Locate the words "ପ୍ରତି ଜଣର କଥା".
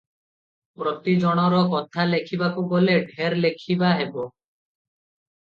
0.79-2.05